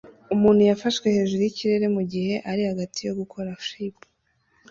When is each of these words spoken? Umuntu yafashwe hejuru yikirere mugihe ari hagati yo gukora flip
Umuntu 0.35 0.61
yafashwe 0.69 1.05
hejuru 1.15 1.41
yikirere 1.43 1.85
mugihe 1.95 2.33
ari 2.51 2.61
hagati 2.69 2.99
yo 3.07 3.13
gukora 3.19 3.49
flip 3.65 3.97